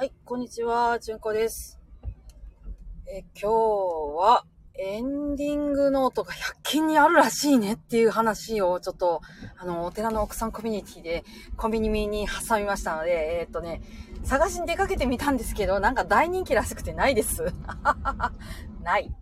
[0.00, 1.78] はい、こんにちは、じゅんこです。
[3.06, 3.52] え、今日
[4.16, 9.20] は、エンディングノートが100均にあるらしいねっていう話をちょっと、
[9.58, 11.22] あの、お寺の奥さんコミュニティで
[11.58, 13.82] コンビニに挟みましたので、えーっとね、
[14.24, 17.52] 探しに出かけてみたんですけど、なんか大人気らしくてないです。
[18.80, 19.14] ない。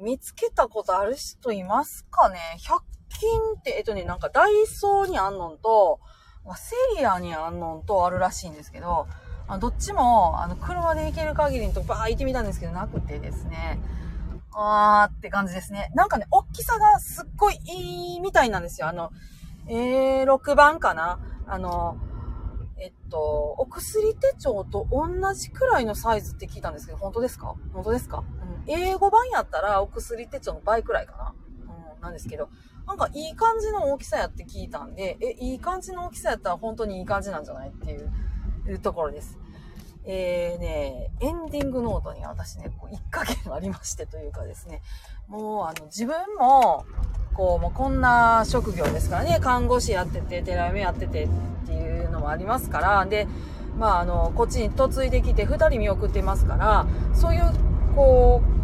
[0.00, 2.80] 見つけたことある人いますかね ?100
[3.20, 6.00] 均って、えっとね、なんかダイソーにあんのんと、
[6.56, 9.06] セリアにあんのんとあるらしいんですけど、
[9.48, 13.78] あどっちも、あの、車で行ける限りのとこバー行ってみたんですけど、なくてですね。
[14.52, 15.92] あーって感じですね。
[15.94, 18.88] なんかね、大きさがすっごいいいみたいなんですよ。
[18.88, 19.10] あの、
[19.68, 21.20] A6 番かな？
[21.46, 21.98] あの、
[22.78, 23.20] えっと、
[23.58, 27.54] お薬手帳と同じくらいのサイズって聞いたんですけど、本当ですか？
[27.72, 28.24] 本当ですか？
[28.66, 28.72] うん。
[28.72, 31.34] 英語版やったらお薬手帳の倍くらいかな？
[31.94, 32.48] うん、なんですけど、
[32.86, 37.68] なんかいい感じの大きさやって聞いたんで、え、いい感じの大きさやったら本当にいい感じなんじゃない？
[37.68, 38.10] っていう
[38.70, 39.38] いうところです。
[40.08, 44.80] えーね、エンディングノートに私ね、こう一加減ありましてというかですね、
[45.26, 46.86] もうあの自分も、
[47.34, 51.28] こう、もうこんな職業ですからね、看護師やってて、寺嫁やっててっ
[51.66, 53.26] ていうのもありますから、で、
[53.76, 57.42] まああの、こっちに嫁いできて二人見送ってますから、そういう、
[57.96, 58.55] こう、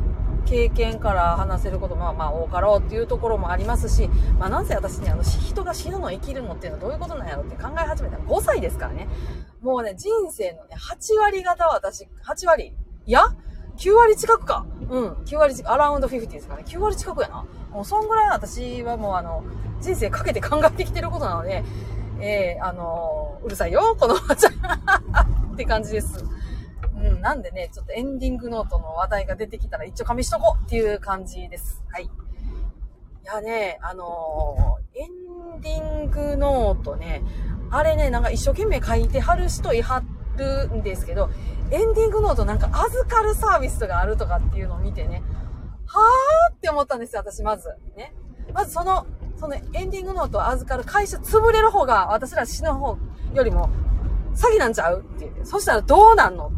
[0.42, 9.08] 経験から話せることもまあまあ多かろうっていうところもありますし、まあなんせ私ね、あの、人が死ぬの生きるのっていうのはどういうことなんやろって考え始めたの5歳ですからね。
[9.60, 12.74] もうね、人生のね、8割方は私、8割？
[13.06, 13.24] いや
[13.76, 14.66] ?9 割近くか。
[14.88, 16.66] うん、9割近く、アラウンド50ですからね。
[16.68, 17.46] 9割近くやな。
[17.70, 19.44] もうそんぐらい私はもうあの、
[19.80, 21.64] 人生かけて考えてきてることなので、
[22.20, 24.52] えー、あのうるさいよ、このおばちゃん。
[25.52, 26.24] って感じです。
[27.08, 31.82] うん、なんでね、ちょっとエンディングノートの話題が出てきたら一応紙しとこうっていう感じです。
[31.90, 32.04] はい。
[32.04, 32.08] い
[33.24, 37.22] やね、あのーエンディングノートね、
[37.70, 40.02] あれね、なんか一生懸命書いてはる人いは
[40.36, 41.30] るんですけど、
[41.70, 45.22] エンディングノートなんか預かるサービスがあるとかっていうのを見てね、
[45.86, 47.68] はーって思ったんですよ、私まず。
[47.96, 48.14] ね。
[48.52, 49.06] まずその、
[49.36, 52.98] そのエンディングノートを預かる会社潰れる方が私ら死ぬ方
[53.34, 53.70] よりも
[54.34, 56.50] 詐欺なんちゃうって言って、そしたらどうなんのっ、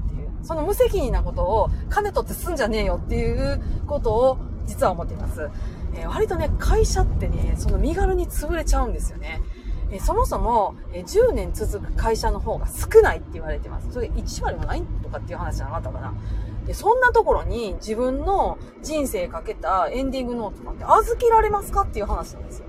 [0.44, 5.50] その無責任なことを金取ってすんじゃねえよっていうことを実は思っています。
[5.94, 9.40] えー割とね、会社ってね、その身軽に潰れちゃうんですよね。
[9.90, 13.92] えーそもそも、えー10年続く会社の方が少ないって言われてます。
[13.92, 16.14] それ1割もないとかっていう話じゃなかったかな。
[16.66, 22.66] で、そんなところに自分の人生かけたエンディングノートなんて預けられますかっていう話なんですよ。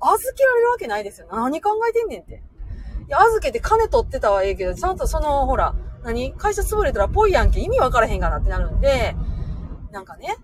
[0.00, 1.26] 預けられるわけないですよ。
[1.30, 2.42] 何考えてんねんって。
[3.06, 6.32] いや、預けて金取ってたはええけど、ちゃんとその、ほら、何？
[6.34, 9.14] 会社潰れたらぽいやんけ意味わからへんがなってなるんで、
[9.90, 10.36] なんかね、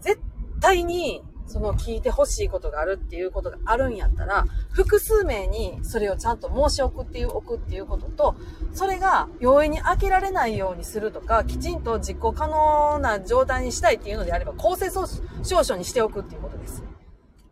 [0.00, 0.20] 絶
[0.60, 8.34] 対に、その聞いてほしいことがあるっていうことがあるんやったら、複数名にそれをちゃんと申し送っていう、置くっていうことと、
[8.74, 16.82] それが容易に開けられないようにするとか、きちんと実行可能な状態にしたいっていうのであれば、公正証書にしておくっていうことです。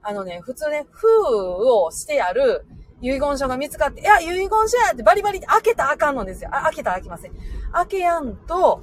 [0.02, 1.06] あのね、普通ね、封
[1.72, 2.66] をしてある
[3.04, 6.50] 遺言書が見つかって、いや、遺言書やってバリバリ開けたらあかんのですよ。
[6.52, 7.32] あ、開けたら開きません。
[7.72, 8.80] 開けやんと、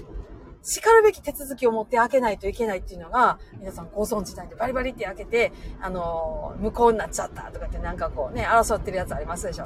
[0.64, 9.66] 叱るべき手続きを持って開けないといけないっていうのが、皆さんご存知なんで、バリバリって開けて、あのー無効になっちゃったとかってなんかこうね、争ってるやつありますでしょ。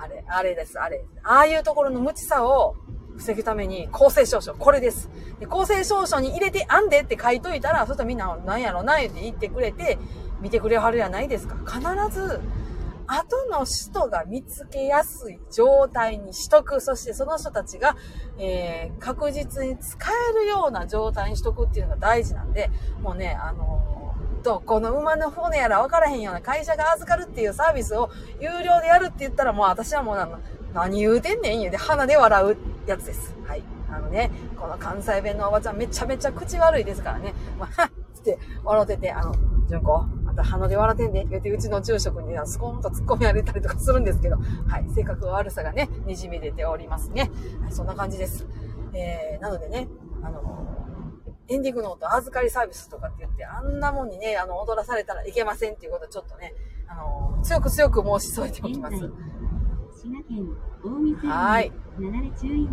[0.00, 1.04] あれ、あれです、あれ。
[1.24, 2.76] ああいうところの無知さを
[3.16, 5.10] 防ぐために、公正証書、これです。
[5.40, 9.98] で公正証書に入れて、あんでって書いといたら、そしたらみんな、なんやろな、言って言ってくれて、
[10.40, 11.56] 見てくれはるやないですか。
[11.66, 11.80] 必
[12.14, 12.40] ず、
[13.12, 16.80] 後の人が見つけやすい状態にしとく。
[16.80, 17.96] そしてその人たちが、
[18.38, 22.70] えー確実に使えるような状態にしとくっていうのが大事なんで、
[23.02, 23.90] もうね、あのー
[24.42, 28.10] どこの馬の骨やら分からへんような会社が預かるっていうサービスを
[28.40, 30.38] 有料でやるって言ったらもう私はもうなの
[30.72, 32.56] 何言うてんねん言うて鼻で笑う
[32.86, 33.34] やつです。
[33.46, 33.62] はい。
[33.92, 37.34] あのね、この関西弁のおばちゃんめちゃめちゃ口悪いですからね。
[37.58, 39.34] まあ、は っつって笑ってて、あの、
[39.68, 44.88] 純子、あんた鼻で笑ってんで、言うてうちの住職にスコーンと突っ込み上げたりとかするんですけど、はい。
[44.94, 47.30] 性格悪さがね、にじみ出ておりますね。
[47.60, 48.46] はい、そんな感じです。
[48.92, 49.88] えー、なのでね、
[50.22, 50.40] あの
[51.48, 56.54] エンディングノート預かりサービスとかって言って、あんなもんにね、あの、踊らされたらいけませんっていうことはちょっとね、
[56.86, 58.96] あの、強く強く申し添えておきます。
[60.02, 60.48] 滋賀県
[60.82, 62.66] 近江線はいになだれ注意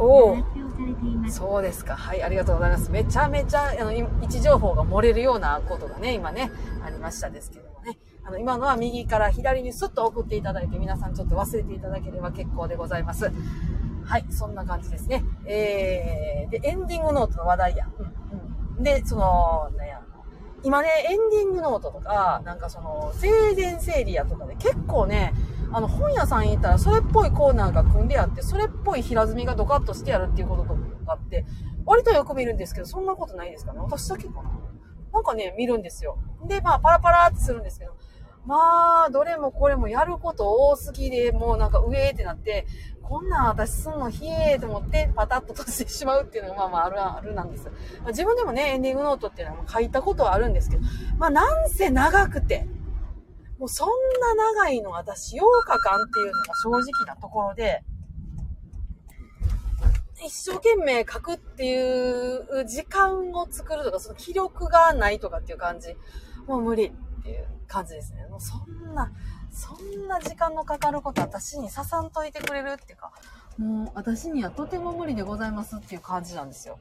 [0.00, 1.36] お報うが発表されています。
[1.36, 1.94] そうですか。
[1.94, 2.90] はい、ありがとうございます。
[2.90, 6.50] めちゃめちゃ、あの、い位置情報が漏れるようなことがね、今ね、
[6.84, 7.98] ありましたですけどもね。
[8.24, 13.30] あの、今のは右から左にスッと送っていただいて、皆さんちょっと忘れていただければ結構でございます。
[14.04, 15.22] はい、そんな感じですね。
[15.46, 17.86] えー、で、エンディングノートの話題や。
[17.96, 18.82] うん、うん。
[18.82, 20.02] で、その、なんや、
[20.64, 25.32] 今ね、エンディングノートとか、なんかその、生前整理やとかで結構ね、
[25.72, 30.76] あの、本屋さん行ったら、それっぽいコーナーが組んであって、それっぽい平積みがドカッとしてやるっていうこととか
[31.06, 31.44] あって、
[31.84, 34.50] 割とよく見るんですけど、そんなことないですかね私だけかな
[35.12, 36.18] なんかね、見るんですよ。
[36.46, 37.92] で、まあ、パラパラってするんですけど、
[38.46, 42.66] まあ、どれもこれもやること多すぎで、もうなんか上ってなって、
[43.02, 47.66] こんなん私すんのひえーと思ってパタッと閉じてしまうっていうのがまあまああるあるなんです。
[48.00, 50.82] まあ自分でもね、エンディングノートっていうのは書いたことはあるんですけど、
[51.18, 52.66] まあなんせ長くて、
[53.62, 53.88] もうそん
[54.20, 57.84] な長いの私8日間っていうのが正直なところで、
[60.20, 65.96] 一生懸命書くっていう時間を作るとか、その気力がないとかっていう感じ。
[66.48, 66.92] もう無理っ
[67.22, 68.26] ていう感じですね。
[68.26, 69.12] もうそんな、
[69.52, 73.12] そんな時間のかかること私にささんといてくれるっていうか、
[73.58, 76.80] もう私にはとても無理でございますっていう感じなんですよ。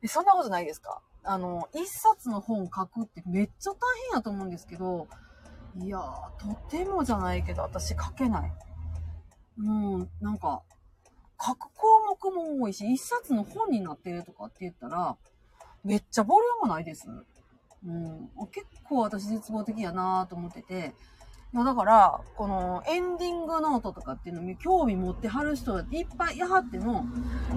[0.00, 1.02] でそんなことないですか？
[1.22, 3.76] あの、一冊の本書くってめっちゃ大
[4.08, 5.06] 変やと思うんですけど、
[5.80, 6.02] いやー、
[6.38, 8.52] とてもじゃないけど私書けない。
[9.56, 10.62] もう、なんか、
[11.40, 15.16] 書く項目も多いし、一冊の本になってるとかって言ったら、
[15.84, 17.08] めっちゃボリュームないです。
[17.86, 20.94] うん、結構私絶望的やなと思ってて、
[21.54, 27.04] いやだから、このエンディングノートとかっていうのに興味持ってはる人いっぱいいはっての、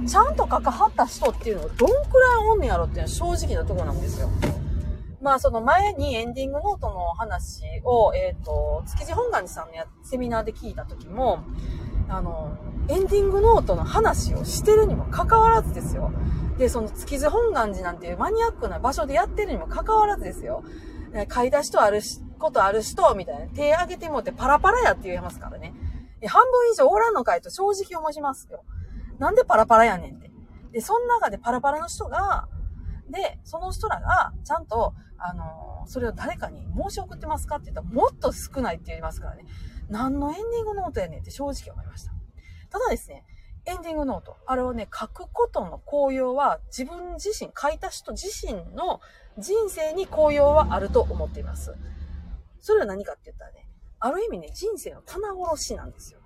[0.07, 4.30] ちゃんと書かはった人っていうのがどんくらいおんねやろっていうのは正直なとこなんですよ。
[5.21, 11.44] まあその前にエンディングノートの話を、えっ、と、築地本願寺さんのやセミナーで聞いた時も、
[12.07, 12.57] あの、
[12.88, 16.12] エンディングノートの話をしてるにもかかわらずですよ。
[16.57, 20.63] で、その築地本願寺なんていうマニアックな場所でやってるにもかかわらずですよ。
[21.27, 23.48] 買い出しとあるし、ことある人、みたいな。
[23.48, 25.74] 手挙げてもってパラパラやって言えますからね。
[26.27, 28.63] 半分以上おらんのかいと正直思いますよ。
[29.19, 30.31] なんでパラパラやねんって。
[30.72, 32.48] で、その中でパラパラの人が、
[33.10, 39.45] で、その人らが、ちゃんと、あのそれを誰かに申し送ってますかって言ったら、もっと少ないって言いますからね。
[39.89, 42.12] 何のエンディングノートやねんって正直思いました。
[42.69, 43.25] ただですね、
[43.66, 44.38] エンディングノート。
[44.45, 49.01] あれをね、書くことの効用は、自分自身、書いた人自身の
[49.38, 51.75] 人生に効用はあると思っています。
[52.60, 53.68] それは何かって言ったらね、
[54.00, 56.19] ある意味ね、人生の棚卸しなんですよ。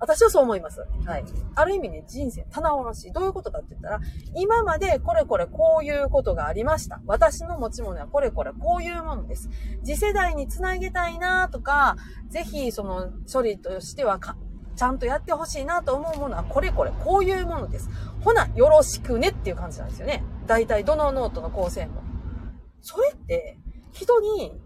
[0.00, 0.86] 私はそう思います。
[1.04, 1.24] はい。
[1.54, 3.12] ある意味ね、人生棚卸し。
[3.12, 4.00] どういうことかって言ったら、
[4.34, 7.00] 今までこれこれこういうことがありました。
[7.06, 9.48] 私の持ち物はこれこれこういうものです。
[9.84, 11.96] 次世代につなげたいなとか、
[12.28, 14.20] ぜひその処理としては
[14.76, 17.90] ちゃんとやってほしいなと思うものはこれこれこういうものです。
[18.20, 20.24] ほな、よろしくねっていう感じなんですよね。
[20.46, 22.02] 大体どのノートの構成も。
[22.80, 23.58] それって、
[23.92, 24.60] 人に、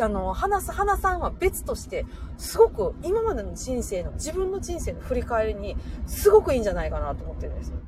[0.00, 2.06] あの、話す、話さんは別として、
[2.36, 7.78] すごく今までの人生の、自分の人生の振り返りに、すごくいいんじゃないかなと思ってるんですよ。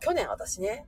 [0.00, 0.86] 去年私ね、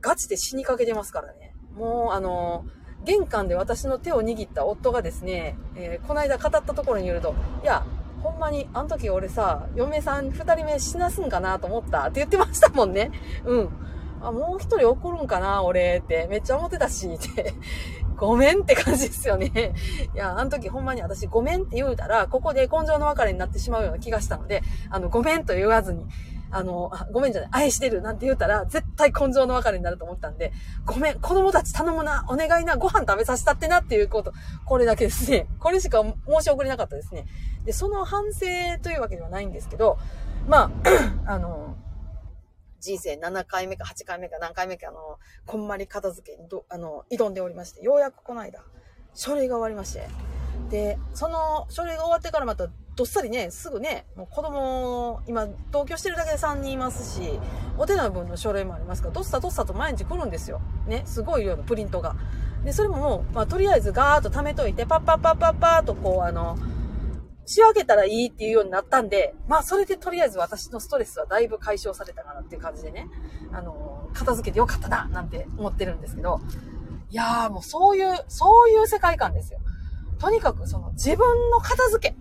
[0.00, 1.54] ガチで死にかけてますからね。
[1.74, 2.64] もう、あの、
[3.04, 7.84] 玄関で私の手を握った夫がですね、えーこの間語ったところによると、いや、
[8.22, 13.10] ほんまに、あの時俺さ、嫁さん二人目死なすんかなと思ったって言ってましたもんね。
[13.44, 13.68] うん。
[14.20, 17.54] あ、もう一人怒るんかな俺って、めっちゃ思ってたし、って。
[18.20, 19.72] ごめんって感じですよね。
[20.14, 26.06] いや、あの時ほんまに私ごめんって言うたら、ここで根性の別れになってしまうような気がしたので、あの、ごめんと言わずに、
[26.50, 30.52] あの、あごめんじゃない、愛してるなんて言うたら、絶対根性の別れになると思ったんで、
[30.84, 34.34] ごめん、子供たち頼むな、お願いな、ご飯食べさせたってなっていうこと、
[34.66, 35.46] これだけですね。
[35.58, 37.24] これしか申し送れなかったですね。
[37.64, 38.46] で、その反省
[38.82, 39.96] というわけではないんですけど、
[40.46, 40.70] まあ、
[41.32, 41.76] あの、
[42.80, 48.60] 人生7回目か8回目か何回目かあの、こんまり片付けにど、あの、挑んでおりまして、ようやくこの間、
[49.14, 50.08] 書類が終わりまして、
[50.70, 57.38] で、その書類が終わってからまた、どっさりね、すぐね、もう子供、今、同居してるだけで3人いますし、
[57.78, 60.60] お手の分の書類もありますから、どっさどっさと毎日来るんですよ。
[60.86, 62.16] ね、すごい量のプリントが。
[62.64, 66.58] で、それももう、まあ、とりあえずガーッと貯めといて、パッパッパッパッパーとこう、あの、
[67.50, 73.08] 仕分けたらいいっていうようになったんで、まあそれでとりあえず私のストレスはだいぶ解消されたかなっていう感じでね、
[73.52, 76.40] あの、片付けてよかったな、なんて思ってるんですけど、
[77.10, 79.58] いやーもうそういう、そういう世界観ですよ。
[80.20, 82.16] とにかくその自分の片付け。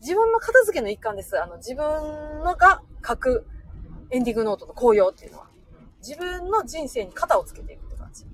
[0.00, 1.40] 自分の片付けの一環です。
[1.40, 1.84] あの、自分
[2.42, 3.46] のが書く
[4.10, 5.46] エンディングノートの効用っていうのは。
[6.00, 8.26] 自分の人生に片をつけていくって感じ。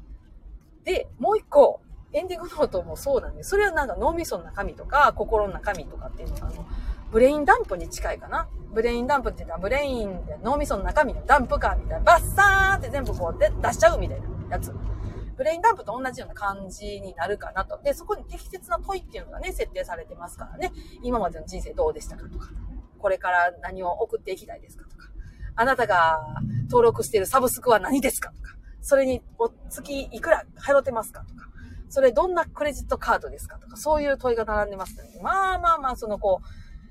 [0.84, 6.66] で、もう一個、エンディングノートもそうなんで、それはなんか脳みその中身とか、心の中身とかっていうのが、あの、
[7.10, 8.48] brain dump に近いかな。
[8.72, 14.74] brain dump っていうのは、 brain で脳みその中身のダンプカーみたいな、バッサーって全部こうで出しちゃうみたいなやつ。
[15.37, 17.80] brain dump と同じような感じになるかなと。
[17.82, 20.72] で、そこに適切な問いっていうのがね、設定されてますからね。
[21.02, 22.48] 今までの人生どうでしたかとか。
[22.98, 25.08] これから何を送っていきたいですかとか。
[25.54, 26.18] あなたが
[26.64, 28.56] 登録しているサブスクは何ですかとか。
[28.80, 31.48] それにお月いくら払ってますかとか。
[31.88, 36.47] それどんなクレジットカードですかとか、そういう問いが並んでますので、まあまあまあ、そのこう、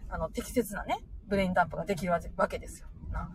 [0.10, 2.88] あの、適切なね、 brain dump ができるわけですよ。
[3.12, 3.30] な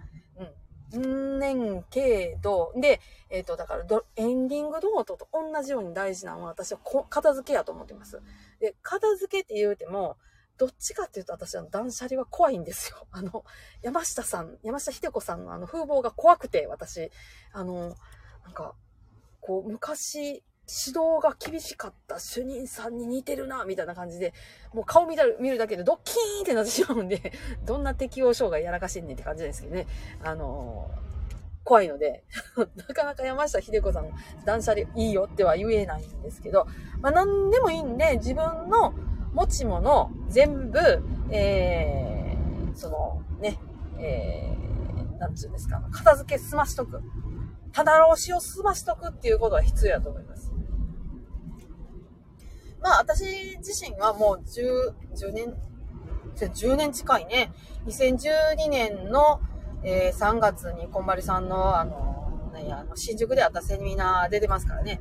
[0.95, 1.37] うん。
[1.37, 3.01] んねんけど、で、
[3.31, 3.85] えっ、と、だから、
[4.17, 8.21] エンディングノートと同じように大事なのは私はこ片付けやと思ってます。
[8.61, 10.17] で、片付けって言うても、
[10.59, 13.07] どっちかっていうと私は断捨離は怖いんですよ。
[13.11, 13.45] あの、
[13.83, 17.11] 山下さん、山下秀子さんのあの風貌が怖くて、私、
[17.53, 17.97] あの、
[18.45, 18.75] なんか、
[19.41, 20.45] こう、昔、
[20.87, 24.33] 指導が厳しかった主任さんに似てるな、みたいな感じで、
[24.73, 27.33] もう顔見た見るだけでドッキーンってなってしまうんで、
[27.67, 29.87] どんな適応障害やらかしんねんって感じですけどね。
[30.25, 30.91] あの
[31.65, 32.25] 怖いので、
[32.57, 34.11] なかなか山下秀子さんの
[34.45, 36.67] 断捨離いいよっては言えないんですけど、
[37.01, 38.95] まあ何でもいいんで、自分の
[39.33, 40.79] 持ち物全部、
[41.31, 43.59] えー、そのね、
[43.99, 47.01] えー、なんつうんですか、片付け済ましとく。
[47.73, 50.52] 棚押しを済ましとくっていうことは必要だと思います。
[52.83, 55.55] まあ、私自身はもう10、10年、
[56.37, 57.53] 10年近いね。
[57.87, 59.41] 2012年の、
[59.85, 65.01] えー、3月にこんばりさんの、あの、ね、あの新宿であったセミナー出てますからね。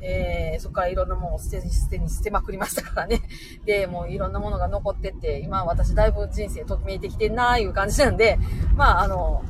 [0.00, 3.22] えー、そこからいろんなものを捨てに捨てに捨てまくりましたからね。
[3.66, 8.38] で、もういろんなものが残ってって、今私だいぶ人生ときめいてきてんなーいう感じなんで、
[8.76, 9.42] まあ、あの、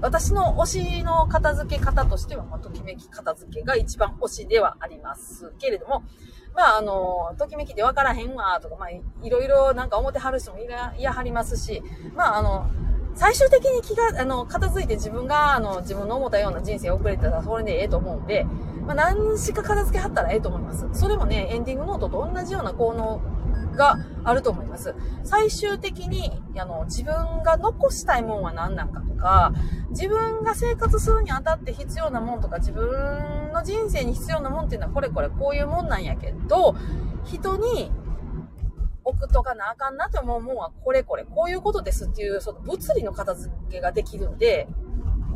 [0.00, 6.02] 私の推しの片付け方としては、まあ、ときめき片付けが一番推しではありますけれども、
[6.54, 11.82] まあ、あの、ときめきでわからへんわ、とか、まあ、いろいろなんか思ってはる人もいら、いやはりますし、
[12.14, 12.66] まあ、あの、
[13.16, 18.44] 最終的に気が、あの、片付いて自分が、あの、自分の思ったような人生を送れたら、それでええと思うんで、
[18.86, 20.86] まあ、何しか片付けはったらええと思います。
[20.92, 23.20] それもね、エンディングノートと同じような効能
[23.74, 24.94] があると思います。
[25.22, 29.52] 最終的に、あの、自分が残したいもんは何なんかとか、
[29.90, 36.74] 自分が生活するにあたって必要なもんとか、自分の人生に必要なもんっていうのはこれこれこういうもんなんやけど、
[37.24, 37.90] 人に
[39.04, 44.68] 置くとかなあかんなって思うもんはこれこれこういうことですっていう、その物理の片付けができるんで、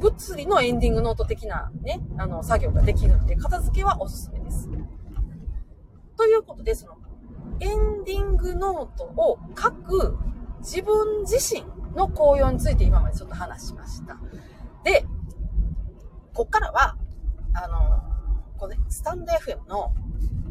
[0.01, 4.69] 物理のエンディングノート的なね、あの、作業ができるんで、片付けはおすすめです。
[6.17, 6.97] ということで、その、
[7.61, 10.19] エンディングノートを書く
[10.61, 14.19] 自分自身の紅葉について今までちょっと話しました。
[14.85, 15.05] で、
[16.35, 16.97] こっからは、
[17.55, 18.03] あの、
[18.59, 19.93] このね、スタンド FM の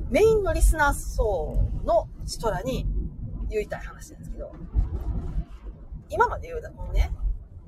[0.09, 2.85] メインのリスナー層の人らに
[3.49, 4.51] 言いたい話なんですけど、
[6.09, 7.11] 今まで言うたものね、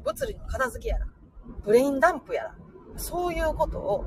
[0.03, 1.07] 物理の片付けやら、
[1.63, 2.55] ブレインダンプやら、
[2.95, 4.05] そういうことを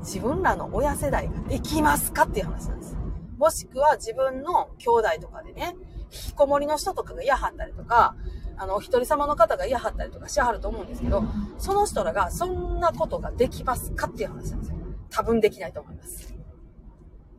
[0.00, 2.96] 自分らの親世代ができますかっていう話なんです。
[3.40, 5.74] もしくは自分の兄弟とかでね、
[6.12, 8.14] 引きこもりの人とかが嫌はったりとか、
[8.58, 11.24] あの、お一人様の方が嫌はったりとかしはると思うんですけど、
[11.56, 14.76] その人らがそんなことができますかっていう話なんですよ。
[15.08, 16.34] 多分できないと思います。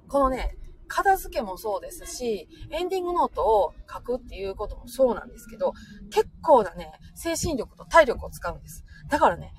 [0.08, 5.74] このね、片付けもそうですし、エンディングノートを書くっていうこともそうなんですけど、
[6.10, 8.84] 結構なね、精神力と体力を使うんです。
[9.08, 9.54] だからね、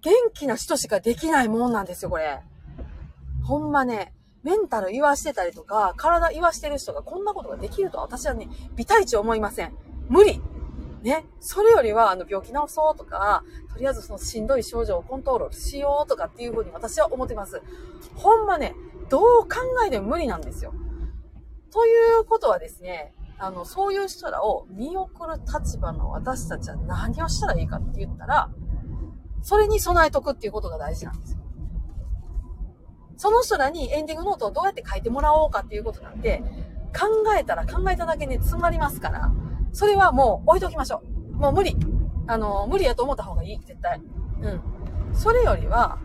[0.00, 2.40] 元気な人しかできないもんなんですよ、これ。
[3.42, 4.14] ほんまね、
[4.44, 9.74] メンタル言わしてたりとか、体言わしてる人がこんなことができるとは私はね、微体値思いません。
[10.08, 10.40] 無理。
[11.02, 11.24] ね。
[11.40, 17.62] それよりは、あの、病気治そうとか、とりあえずそのしんどい症状をコントロールしようとかっていうふうに私は思ってます。
[18.14, 18.74] ほんまね、
[19.08, 20.74] どう考えても無理なんですよ。
[21.72, 28.50] ということはですね、あの、そういう人らを見送る立場の私たちは何をしたらいいかって言ったら、
[29.42, 31.38] それに備えとくっていうことが大事なんですよ。
[33.24, 36.42] その人らにエンディングノートをどうやって書いてもらおうかっていうことなんで、
[36.94, 37.06] 考
[37.40, 39.32] えたら考えただけね、詰まりますから、
[39.72, 41.02] それはもう置いときましょ
[41.32, 41.36] う。
[41.38, 41.74] もう無理。
[42.26, 43.98] あの、無理やと思った方がいい、絶対。
[44.42, 44.60] うん。
[45.14, 45.98] それよりは、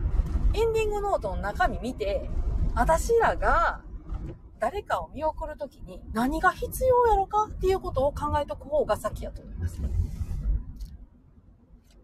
[0.54, 2.30] エンディングノートの中身見て、
[2.74, 3.82] 私らが
[4.60, 9.82] 誰かを見送るときに何が必要やろかっていうことを考えとく方が先やと思います。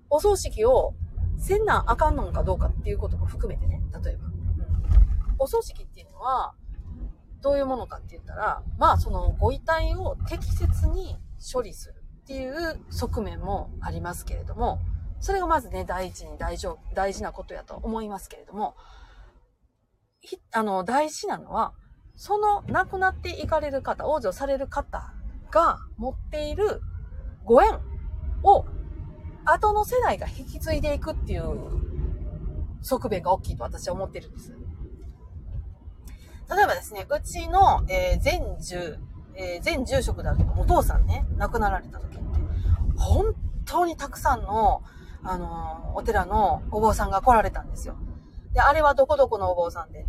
[0.10, 0.93] お葬式を
[1.38, 4.35] せんなあかんのかどうかっていうことも含めてね、例えば。
[5.39, 6.54] お葬式っていうのは、
[7.42, 11.18] どういうものかって言ったら、まあそのご遺体を適切に
[11.54, 14.80] 処理するっていう側面もありますけれども、
[15.20, 18.75] それがまずね、第一に大丈夫大事なことやと思いますけれども、
[20.51, 21.74] あの、大事なのは、
[22.15, 25.13] その亡くなっていかれる方、往生される方
[25.51, 26.82] が持っている
[27.44, 27.80] ご縁
[28.44, 28.65] を
[29.46, 31.44] 後の世代が引き継いでいくっていう
[32.82, 34.64] 側面が大きいと私は思ってるんです。
[36.49, 38.99] 例えばですね、うちの、えー、前住、
[39.35, 42.19] えー、前住職であるお父さんね、亡くなられた時って、
[42.97, 43.33] 本
[43.65, 44.83] 当にたくさんの、
[45.23, 47.95] あのー、お寺のお坊さんが来られたんですよ。
[48.53, 50.05] で、あれはどこどこのお坊さんで、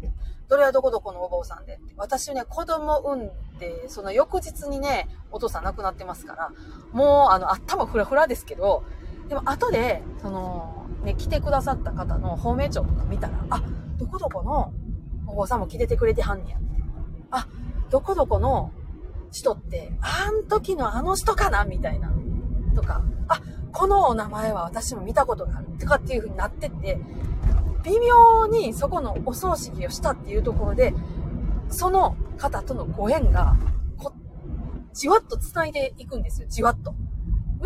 [0.49, 1.75] どれはどこどこのお坊さんで？
[1.75, 1.95] って。
[1.97, 6.53] 私ね、子供産んで、その翌日にね、お父さん亡くなってますから、
[6.93, 8.85] もう、あの、頭フラフラですけど、
[9.29, 13.61] でも後で、その、ね、来てくださった方の法名帳とか見たら、あ、
[13.99, 14.73] どこどこの
[15.27, 16.59] お坊さんも来ててくれてはんねや。
[17.31, 17.49] あ、
[17.91, 18.73] どこどこの
[19.33, 22.13] 人って、あん時のあの人かなみたいな。
[22.75, 23.41] とか、あ、
[23.73, 25.67] このお名前は私も見たことがある。
[25.79, 26.99] とかっていう風になってって、
[27.85, 30.93] 微妙にそこのお葬式をしたっていうところで、
[31.69, 33.57] その方とのご縁が、
[33.97, 34.13] こ、
[34.93, 36.49] じわっと繋いでいくんですよ。
[36.49, 36.95] じわっと。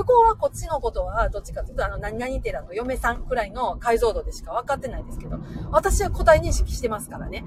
[0.01, 5.39] 向こうはこっちのことは、どっちかというと、あの、何々寺の嫁さんくらいの解像度でしか分かってないですけど、
[5.71, 7.45] 私は個体認識してますからね。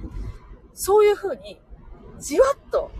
[0.73, 1.59] そういう風に、
[2.19, 2.91] じわっと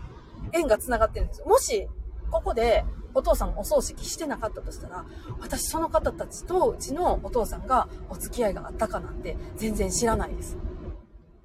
[0.52, 1.46] 縁が繋がってるんですよ。
[1.46, 1.88] もし、
[2.30, 2.84] ここで
[3.14, 5.04] お父さんお葬式してなかったとしたら、
[5.40, 10.56] 私その方たちとうちのお父さんがお付き合いがあったかなんて全然知らないです。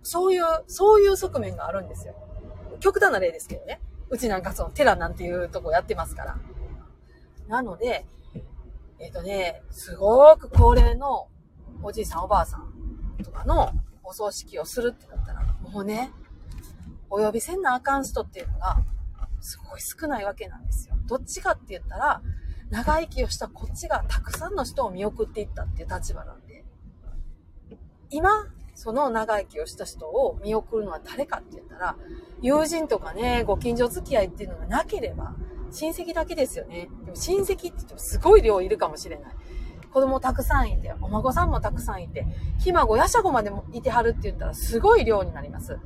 [0.01, 2.15] そういう、そういう側面があるんですよ。
[2.79, 3.81] 極端な例ですけどね。
[4.09, 6.37] うちなんかその寺なんていうとこやってますから。
[7.49, 8.05] なので、
[8.99, 11.27] えっ、とね、すごく高齢の
[11.81, 13.71] おじいさんおばあさんとかの
[14.03, 16.11] お葬式をするってなったら、もうね、
[17.09, 18.77] お呼びせんなあかん人っていうのが、
[19.41, 20.95] すごい少ないわけなんですよ。
[21.07, 22.21] どっちかって言ったら、
[22.69, 26.65] 長生きをしたこっちがたくさんの人を見送っていったっていう立場なんで、
[28.11, 28.29] 今、
[28.75, 31.95] その長生きをした人を見送るのは誰かって言ったら、
[32.41, 35.33] 友人とかね、ご近所付き合いっていうのがなければ、
[35.71, 36.89] 親戚だけですよね。
[37.05, 39.31] でも親戚って言ってもすごい量いるかもしれない。
[39.91, 42.27] 子供たくさんいて、お孫さんもたくさんいて、
[42.59, 45.79] ひ孫、やしゃごまでもいてはるって言ったらすごい量になります。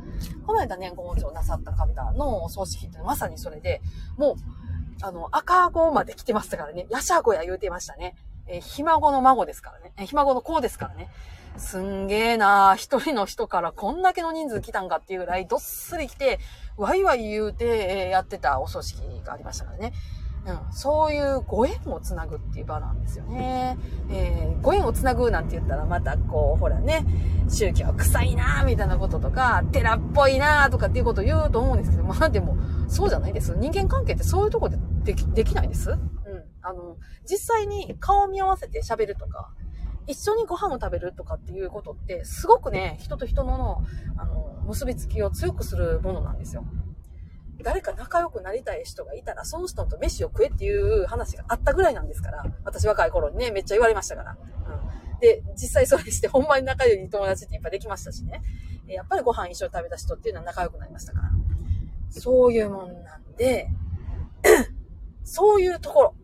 [0.46, 3.82] この間ね、ご門長なさった方のお葬式ってまさにそれで、
[4.18, 4.36] もう、
[5.02, 8.16] あの、赤子まで来てましたからね、やしゃごや言うてましたね。
[8.46, 9.94] えーひ孫の孫ですからね。
[9.98, 11.10] えーひ孫の子ですからね。
[11.58, 16.40] すんげえな一人の人からこんだけの人数来たんかっていうぐらいどっすり来て、
[16.78, 17.66] ワイワイ言うて、
[18.08, 19.94] えやってたお葬式がありましたからね。
[20.46, 23.78] うん、そういうご縁をつなぐっていう場なんですよね。
[24.10, 27.06] えーご縁をつなぐなんて言ったらまたこう、ほらね、
[27.50, 33.56] 宗教臭いなーみたいなこととか、寺っぽいなーとかっていうことを言うと思うんですけど、まあでも、そうじゃないです。
[33.58, 35.92] 人間関係ってそういうとこでできできないです。
[35.92, 36.00] うん。
[36.62, 39.54] あの、実際に顔を見合わせて喋るとか、
[40.08, 43.84] 一緒にご飯を食べるとかっていうことって、すごくね、人と人の、
[44.18, 44.33] あの、
[44.66, 46.66] 結びつきを強くするものなんですよ。
[47.62, 54.38] 誰か仲良くなりたい人がいたら、その人と飯を食えっていう話があったぐらいなんですから、私若い頃にね、めっちゃ言われましたから。
[55.14, 55.20] うん。
[55.20, 58.42] で、実際それして、ほんまに仲良い友達っていっぱいできましたしね。
[58.88, 61.32] やっぱりご飯一緒に食べた人っていうのは仲良くなりましたから。
[62.10, 63.70] そういうもんなんで、
[65.24, 66.16] そういうところ。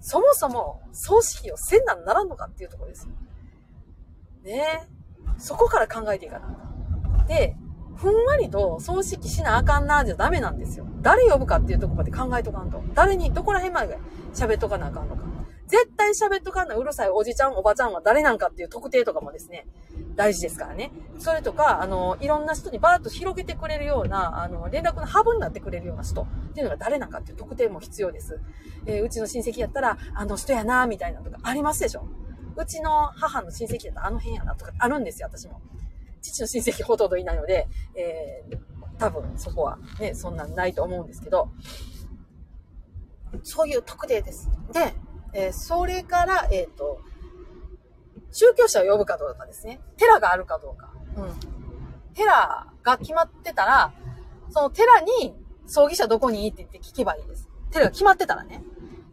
[0.00, 3.12] そもそも葬式をせんなんならんのかっていうところですよ。
[4.42, 4.88] ねえ。
[5.38, 6.69] そこから考えていいかな。
[7.30, 7.56] で、
[7.94, 10.84] ふんわりと葬式しなあかんなじゃダメなんですよ。
[11.00, 12.82] 誰呼ぶかっていうとこまで考えとかんと。
[12.94, 13.98] 誰に、どこら辺まで
[14.34, 15.22] 喋っとかなあかんのか。
[15.68, 19.68] 絶対喋っとかんなうるさいおじちゃん、おばちゃんは誰なんかっていう特定とかもですね、
[20.16, 20.90] 大事ですからね。
[21.20, 28.40] それとか、あの、いろんな人にバーッと広げてくれるような、あの、連絡のハブになってくれるような人っていうのが誰なんかっていう特定も必要です。
[28.86, 32.04] えーうちの親戚やったら、あの人やな、みたいなとかありますでしょ
[32.56, 35.60] うちの母の親戚やったらあの辺やなとかあるんですよ、私も。
[36.20, 41.50] 父の親戚ほとんどいないので、えー多分そこはね、そんなんないと思うんですけど、
[43.42, 44.50] そういう特定です。
[44.74, 44.94] で、
[45.32, 47.00] えーそれから、えっ、と、
[48.30, 49.80] 宗教者を呼ぶかどうかですね。
[49.96, 50.92] 寺があるかどうか。
[51.16, 51.32] うん。
[52.14, 53.92] 寺が決まってたら、
[54.50, 55.34] その寺に
[55.66, 57.48] 葬儀社どこにいいって言って聞けばいいです。
[57.70, 58.62] 寺が決まってたらね。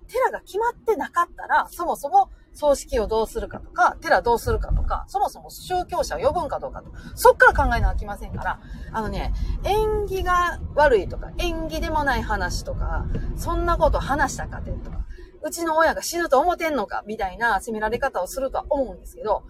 [0.07, 8.59] 寺が決まってなかったら、そもそも葬式をどうするかとか、寺どうするかとか、そもそも宗教者を呼ぶんかどうかと、そっから考えなきませんから、
[8.91, 9.31] あのね、
[9.63, 15.05] 縁起が悪いとか、縁起でもない話とか、そんなこと話したかてとか、
[15.43, 19.43] うちの親が死ぬと思ってんのか、みたいな責められ方をするとは思うんですけど、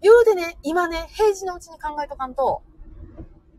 [0.00, 2.62] 言うてね、今ね、平時のうちに考えとかんと、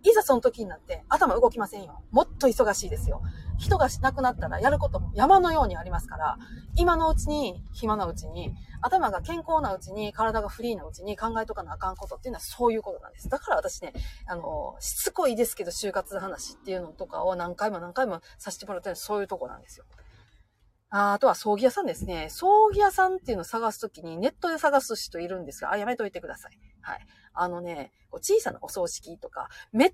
[0.04, 2.04] いざその時になって頭動きませんよ。
[2.12, 3.22] もっと忙しいですよ。
[3.58, 6.38] 人が亡くなったらやることも山のようにありますから、
[6.76, 13.30] 今のうちに、暇なうちに、頭が健康なうちに、体がフリーなうちに考えとかなあかんことっていうのはそういうことなんです。
[13.30, 13.94] だから私ね、
[14.28, 19.86] あの、しつこいですけど、就活話っていうのとかを何回も何回もさせてもらったのはそういうとこなんですよ。
[20.96, 22.28] ああとは葬儀屋さんですね。
[22.30, 26.60] 葬儀屋さんっていうのを探すときにネットで探す人いるんですが、あ、やめといてください。
[26.82, 27.08] はい。
[27.34, 29.94] あのね、小さなお葬式とか、めっ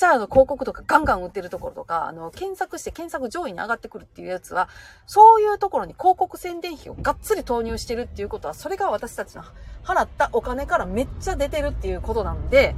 [0.00, 4.68] ちゃあの広告とかガンガン売ってるところとか、あの、検索して検索上位に上がってくるっていうやつは、
[5.06, 9.44] そういうところに広告宣伝費をがっつり投入してるっていうことは、それが私たちの
[9.84, 12.74] 払ったお金からめっちゃ出てるっていうことなんで、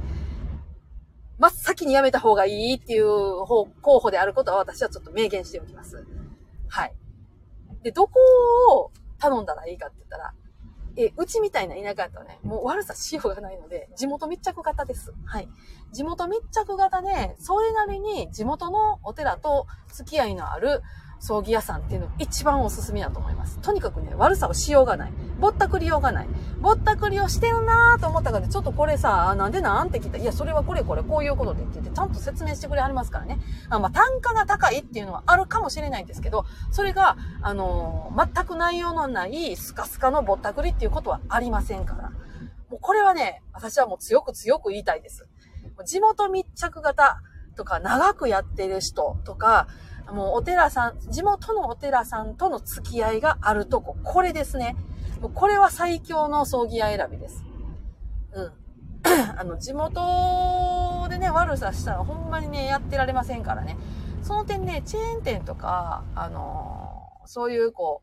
[1.39, 6.05] 真っ先にやめた方がいいっていう方候補であることは私はちょっと明言しておきます。
[6.67, 6.93] はい。
[7.83, 8.19] で、どこ
[8.77, 10.33] を頼んだらいいかって言ったら、
[10.95, 15.13] え、うちみたいな田舎だとね、もう悪さしようがないので、地元密着型です。
[15.25, 15.49] はい。
[15.91, 20.81] 地元密着型で、それなりに地元のお寺と付き合いのある
[21.23, 23.57] 葬儀屋さんっていうの一番おすすめだと思います。
[23.59, 25.13] とにかくね、悪さをしようがない。
[25.39, 26.27] ぼったくりようがない。
[26.59, 33.39] ぼったくりをしてるなーと思ったから、ちょっとこれさ、なんでなんって聞いた、いや、それはこれこれこういうことでって言って、ちゃんと説明してくれはりますからね。
[33.69, 42.09] あまあ、単価が高いっていうのはあるかもしれないんですけど、それが、あのー全く内容のないスカスカのぼったくりっていうことはありませんから。
[42.69, 45.25] もうこれはね、私はもう強く強く言いたいです。
[45.85, 47.21] 地元密着型
[47.55, 49.67] とか長くやってる人とか、
[50.13, 54.75] もうお寺さん、地元のお寺さんとの付き合いがあるとこ、これですね。
[55.21, 57.43] もうこれは最強の葬儀屋選びです。
[58.33, 58.51] うん。
[59.37, 63.77] あの、地元でね、悪さしたらほんまにね、やってられませんからね。
[64.21, 66.93] その点ね、チェーン店とか、あのー
[67.25, 68.01] そういうこ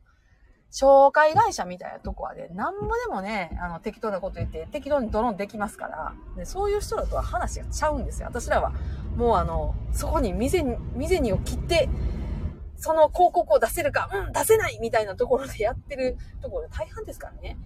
[0.71, 8.27] 紹介会社みたいなとこはね、なんぼでもね、あの、適当なこと言って、適当にドローンできますから、でそういう人らとは話がちゃうんですよ。
[8.27, 8.71] 私らは、
[9.17, 11.89] もうあの、そこに店に、店にを切って、
[12.77, 17.57] その広告を出せるか、うん、出せないみたいなところでやってるところ大半ですからね。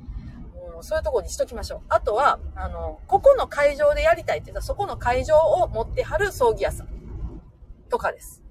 [0.56, 1.82] もうそういうとこにしときましょう。
[1.89, 6.88] あとは、あの、ここの会場でやりたいって言ったら、そこの会場を持ってはる葬儀屋さん
[7.89, 8.44] とかです。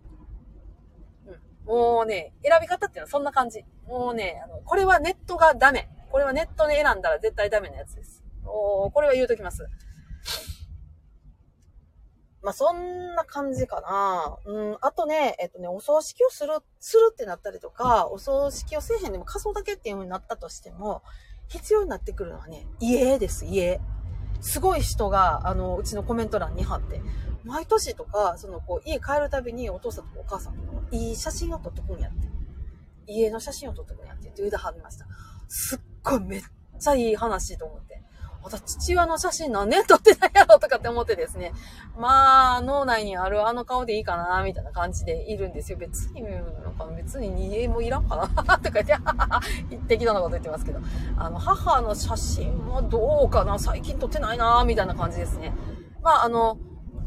[1.64, 3.64] もうね、選び方っていうのはそんな感じ。
[3.86, 5.88] もうね、あの、これはネットがダメ。
[6.10, 8.22] これはネットで選んだら絶対ダメなやつです。
[8.44, 9.66] おーこれは言うときます。
[12.42, 14.36] まあ、そんな感じかな。
[14.44, 21.02] うん、あとね、えっとね、お葬式をする、するってなったりとか、お葬式をせえへんでも仮装だけっていう風になったとしても、
[21.48, 23.80] 必要になってくるのはね、家です、家。
[24.44, 27.00] すごい人が、あの、うちのコメント欄に貼って、
[27.44, 32.28] 毎年とか、その、こう、家帰るたびにお父さんとかお母さんとかいい写真を撮っとくんやって。
[33.06, 35.06] 家の写真を撮っとくんやってって言うてはりました。
[35.48, 36.42] すっごいめっ
[36.78, 38.02] ちゃいい話と思って。
[38.44, 41.52] 私、父親の写真何年撮ってないやろとかって思ってですね。
[41.98, 45.78] まあ、脳内にあるあの顔でいいかな、みたいな感じでいるんですよ。
[45.78, 48.28] 別に、なんか別に家もいらんかな、
[48.58, 49.40] とか言って、ははは
[49.88, 50.80] 適当なこと言ってますけど。
[51.16, 55.52] あの、母の写真はどうかな最近撮ってないな、みたいな感じですね。
[56.02, 56.58] まあ、あの、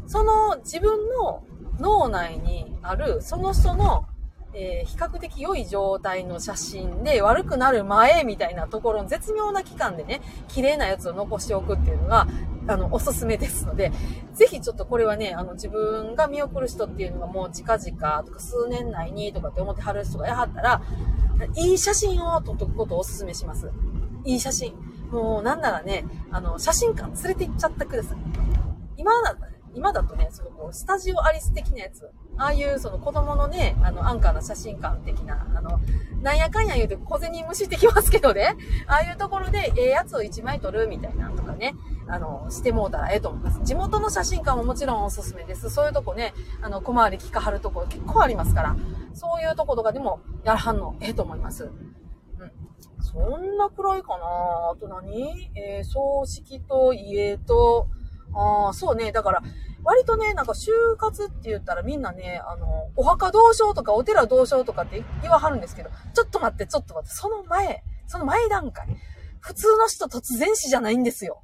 [0.06, 1.44] その自分の
[1.78, 4.06] 脳内にある、その人の、
[4.58, 12.26] えー比較的良い状態の写真で悪くなる前みたいなところの絶妙な期間でね、綺麗なやつを残しておくっていうのが、
[12.66, 13.92] あの、おすすめですので、
[14.34, 20.82] ぜひちょっとこれはね、あの、自分が見送る人っていうのがもう近々とか数年内にとかって思ってはる人がやはったら、
[21.54, 23.70] いい写真を撮っとくことをおすすめします。
[24.24, 24.74] いい写真。
[25.10, 28.18] もうなんならね、あの、写真館連れて行っちゃってください。
[28.96, 35.80] 今だったら今だとね、そのこう、スタジオアリス的なやつ、ああいうその子供のね、あの、安価な写真館的な、あの、
[36.22, 41.74] なんやかんや言うて小銭無視してきますけどね、ああいうところで、ええやつを1枚撮るみたいなのとかね、
[42.08, 43.60] あの、してもうたらええと思います。
[43.62, 45.70] 地元の写真館ももちろんおすすめです。
[45.70, 48.76] そういうとこね、あの、小回り聞かはるとこ結構ありますから、
[49.14, 51.64] そういうとことかでもやらはんのええと思います。
[51.64, 52.52] うん。
[53.00, 54.24] そんなくらいかな
[54.72, 55.50] あと何？
[55.54, 57.88] えー葬式と家と、
[58.34, 59.12] ああ、そうね。
[59.12, 59.42] だから、
[59.84, 68.88] 割とね、なんか就活って言ったらみんなね、あの、お墓同章とかお寺同章とかって言わはるんですけど、ちょっと待って、ちょっと待って、その前、その前段階。
[69.40, 71.42] 普通の人突然死じゃないんですよ。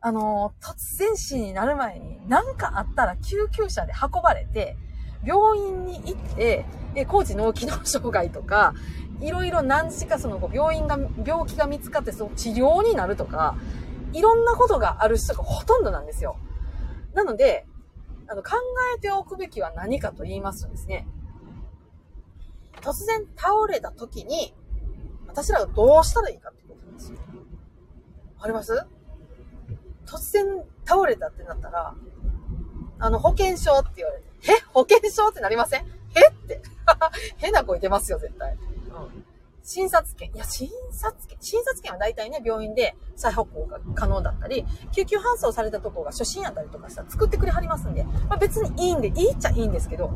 [0.00, 4.76] あの、突然死になる前に、何かあったら救急車で運ばれて、
[5.24, 8.74] 病院に行って、え、高知脳機能障害とか、
[9.20, 13.56] いろいろ何時かその病院が、病気が見つかってその治療になるとか、
[14.12, 16.36] いろんなことがある人がほとんどなんですよ。
[17.14, 17.66] なので、
[18.28, 18.52] あの、考
[18.96, 21.06] えておくべきは何かと言いますとですね、
[22.80, 24.54] 突然倒れた時に、
[25.26, 27.18] 私らがどうしたらいいかってことなんですよ。
[28.36, 28.72] わかります？
[30.06, 31.94] 突然倒れたってなったら、
[32.98, 34.62] あの、保険証って言われて、え？
[34.72, 35.28] 保険証？
[35.28, 35.80] ってなりません
[36.16, 36.28] え？
[36.30, 36.62] って。
[37.36, 38.52] 変な声出ますよ、絶対。
[38.54, 39.24] うん。
[39.62, 40.30] 診察券。
[40.34, 41.38] いや、診察券。
[41.40, 50.10] 診察券は大体ね、病院で再発行が可能だったり、救急搬送されたところが初診やったりとかしたら作ってくれはりますんで、まあ別にいいんで、いいっちゃいいんですけど、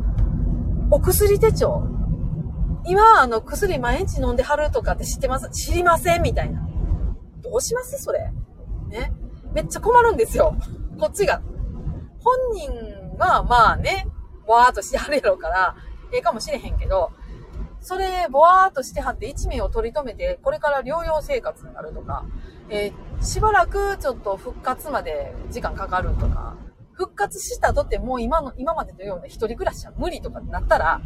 [0.91, 1.83] お薬手帳。
[2.87, 5.49] 今、あの、薬毎日飲んではるとかって知ってます？
[5.51, 6.67] 知りませんみたいな。
[7.43, 8.03] どうします？
[8.03, 8.31] それ。
[8.89, 9.13] ね。
[9.53, 10.57] めっちゃ困るんですよ。
[10.99, 11.41] こっちが。
[12.21, 12.71] 本人
[13.19, 14.07] は、まあね、
[14.47, 15.77] わーっとしてはるやろうから、
[16.13, 17.11] ええかもしれへんけど、
[17.85, 22.25] それ、ぼわーっとしてはって1名を取り留めて、これから療養生活になるとか、
[22.71, 26.57] えーしばらくちょっと復活まで時間かかるとか、
[26.93, 31.01] 復活したとってもう今の、今までのような一人暮らしは無理とかになったら、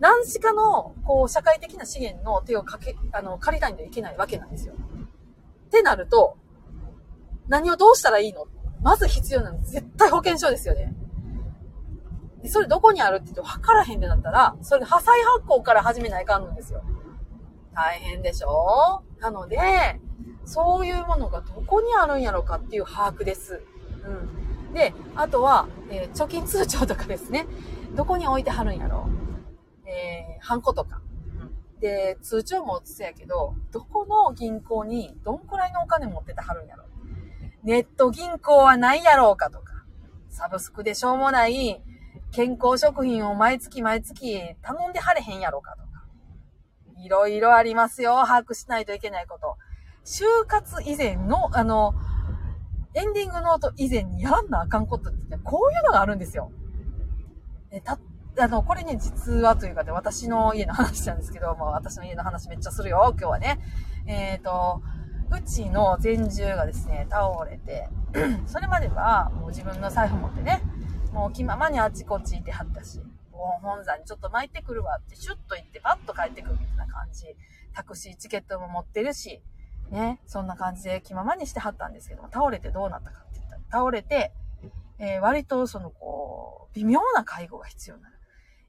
[0.00, 4.74] 何しかの、こう、社会的な資源の手をかけ、あの、借りないといけないわけなんですよ。
[4.74, 6.36] ってなると、
[7.48, 8.46] 何をどうしたらいいの？
[8.82, 10.92] まず必要なの絶対保険証ですよね。
[12.42, 15.12] で、それどこにあるって言って分からへんってなったら、それで破砕発
[15.46, 16.82] 行から始めないかんのですよ。
[17.74, 19.02] 大変でしょ？
[19.20, 19.58] なので、
[20.44, 23.62] そういうものがどこにあるんやろかっていう把握です。
[24.04, 24.74] うん。
[24.74, 27.46] で、あとは、えー、貯金通帳とかですね。
[27.94, 29.06] どこに置いてはるんやろ？
[29.86, 31.00] えー、ハンコとか。
[31.80, 36.84] で、通帳もそうやけど、どこの銀行にどんくらいのお金持っててはるんやろ？
[37.62, 39.84] ネット銀行はないやろうかとか、
[40.28, 41.82] サブスクでしょうもない
[42.32, 45.88] 健康食品を毎月毎月頼んではれへんやろかとか。
[47.04, 48.24] いろいろありますよ。
[48.26, 49.56] 把握しないといけないこと。
[50.04, 51.94] 就活以前の、あの、
[52.94, 56.50] エンディングノート以前にやらんなあかんことって、こういうのがあるんですよ。
[57.70, 57.98] え、た、
[58.38, 63.58] あの、これね、実はというかで、私の家の話なんですけど、まあ私の家の話めっちゃするよ、今日はね。
[64.06, 64.82] えっ、ー、と、
[65.30, 67.88] うちの前住がですね、倒れて、
[68.46, 70.62] それまではもう自分の財布持ってね、
[71.12, 72.98] もう気ままにあちこち行ってはったし、
[73.32, 77.26] もう本山にちょっと巻いてくるわって、シュッと行ってパッと帰ってくるみたいな感じ。
[77.74, 79.42] タクシーチケットも持ってるし、
[79.90, 84.32] ね、そんな感じで気ままにしてはったんですけども、倒れてどうなったかって言ったら、倒れて、
[84.98, 88.11] えー、割とそのこう、微妙な介護が必要な。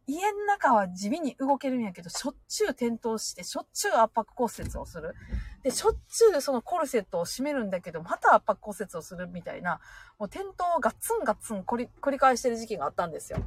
[0.06, 5.16] 家の中は地味に動けるんやけど、しょっちゅう転倒して、しょっちゅう圧迫骨折をする。
[5.64, 9.80] で、しょっちゅうそのコルセットを締めるんだけど、また圧迫骨折をするみたいな、
[10.20, 13.40] もう転倒をガッツンガッツン繰り返してる時期があったんですよ。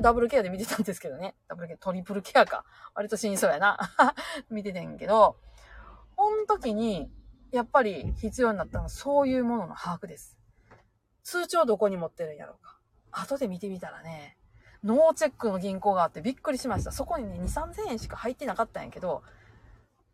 [0.00, 1.34] ダブルケアで見てたんですけどね。
[1.48, 2.64] ダブルケア、トリプルケアか。
[2.94, 3.78] 割と死にそうやな。
[4.50, 5.36] 見ててんけど、
[6.14, 7.10] この時に、
[7.50, 10.38] やっぱり必要になったのはそういうものの把握です。
[11.24, 12.78] 通帳どこに持ってるんやろうか。
[13.10, 14.37] 後で見てみたらね、
[14.84, 16.92] ノーチェックの銀行があってびっくりしました。
[16.92, 19.22] そこにね、2、3000円しか入ってなかったんやけど、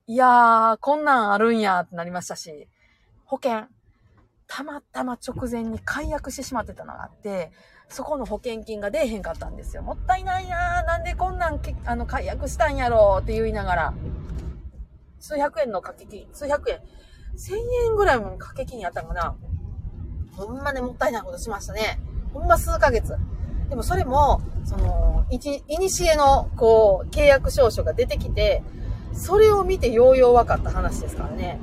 [0.07, 2.69] いやー、こんなんあるんやってなりましたし、
[3.25, 3.67] 保険、
[4.47, 7.53] たまたま直前に解約してしまってたのがあって、
[7.89, 9.83] そこの保険金が出えへんかったんですよ。
[9.83, 13.95] もったいないなーなんでこんなんあの解約したんやろうって言いながら、
[15.21, 16.81] 数百円の掛け金、数百円、
[17.37, 19.35] 千円ぐらいも掛け金やったんかな。
[20.37, 22.01] ほんまね、もったいないことしましたね。
[22.33, 23.17] ほんま数ヶ月。
[23.69, 25.39] でもそれも、その、い、
[25.79, 28.63] にしえの、こう、契約証書が出てきて、
[29.13, 31.61] それを見てようよう分かった話ですからね。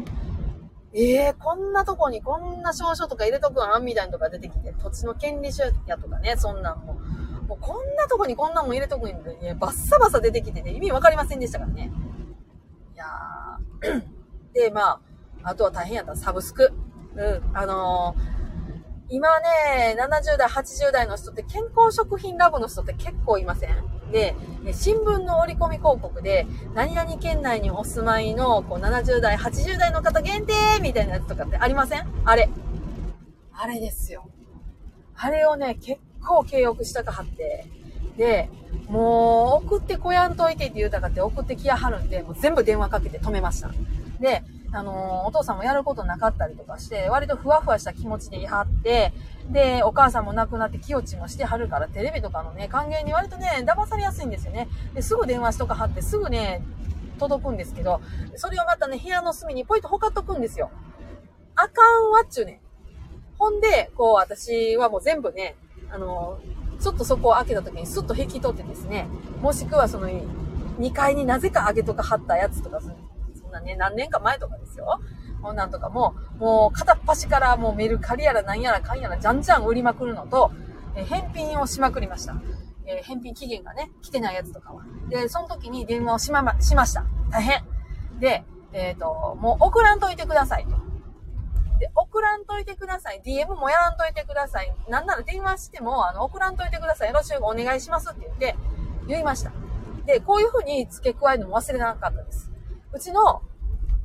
[0.93, 3.85] ええー、こんなとこにこんな証書とか入れとくん？
[3.85, 6.95] みたいなとか出てきて、土地の権利書やとかね、そんなんも。
[7.47, 11.91] もうこんなとこにこんなんも入れとくんで、ね、バッサバサ出てきてね、意味わかりませんでしたからね。
[12.93, 14.03] いやー。
[14.53, 14.99] で、まあ、
[15.43, 16.73] あとは大変やったサブスク。
[17.15, 17.41] うん。
[17.53, 18.40] あのー
[19.12, 23.71] 今ね、70代、80代の人って健康食品ラブの人って結構いません？
[24.10, 24.34] で、
[24.71, 32.08] 新聞の折り込み広告で、何々県内にお住まいのこう70代、80代の方限定みたいなやつとかってありません？
[32.24, 32.50] あれ。
[33.54, 34.30] あれですよ。
[35.17, 37.67] あれをね、結構契約したかはって。
[38.17, 38.50] で、
[38.88, 43.71] もう送ってこやんといてって言うたかって送ってきやはるんで、もう全部電話かけて止めました。
[44.21, 49.13] で、あの、お父さんもやることなかったりとかして、割とふわふわした気持ちでいはって、
[49.49, 54.69] で、お母さんも亡くなって気落ちもしてはるから、テレビとかのね、還元に割とね、騙されやすいんですよね。
[54.93, 56.63] で、すぐ電話しとか貼って、すぐね、
[57.19, 58.01] 届くんですけど、
[58.36, 60.71] それをまたね、部屋の隅にポイとほかっとくんですよ。
[61.55, 62.62] あかんわっちゅうね。
[63.38, 65.55] ほんで、こう、私はもう全部ね、
[65.91, 66.39] あの、
[66.79, 69.07] ちょっとそこを開けた時にスッと引き取ってですね、
[69.41, 70.10] もしくはその、
[70.79, 72.79] 2階になぜか上げとか貼ったやつとか、
[73.51, 74.99] なね、何年か前とかですよ。
[75.41, 80.51] こんなんとかも、もう片っ端からもうメルカリやら何やらかんやらじゃんじゃん売りまくるのと、
[80.95, 82.35] えー、返品をしまくりました。
[82.85, 84.83] えー、返品期限がね、来てないやつとかは。
[85.09, 87.05] で、その時に電話をしま、ま、しました。
[87.31, 87.63] 大変。
[88.19, 90.71] で、えっ、ー、と、もう送らんといてくださいと。
[91.79, 93.21] で、送らんといてください。
[93.25, 94.73] DM もやらんといてください。
[94.87, 97.07] なんなら電話しても、あの、送らんといてください。
[97.09, 98.55] よろしくお願いしますって言って、
[99.07, 99.51] 言いました。
[100.05, 102.50] で、こういう風に付け加えるのも忘れなかったです。
[102.93, 103.41] うちの